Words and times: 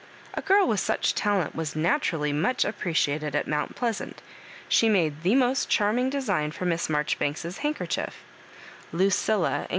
A 0.33 0.41
girl 0.41 0.65
with 0.65 0.79
such 0.79 1.11
a 1.11 1.13
talent 1.13 1.53
was 1.53 1.75
naturally 1.75 2.33
*much 2.33 2.65
appreciated 2.65 3.35
at 3.35 3.47
Mount 3.47 3.75
Pleasant 3.75 4.19
She 4.67 4.89
made 4.89 5.21
the 5.21 5.35
most 5.35 5.69
charming 5.69 6.09
design 6.09 6.49
for 6.49 6.65
Miss 6.65 6.89
Marjoribanks's 6.89 7.59
handkerchief 7.59 8.23
—*' 8.71 8.91
Lucilla," 9.01 9.67
in 9.69 9.69